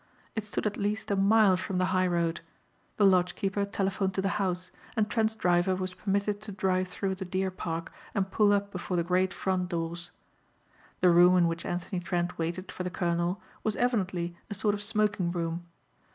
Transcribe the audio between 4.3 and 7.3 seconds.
house and Trent's driver was permitted to drive through the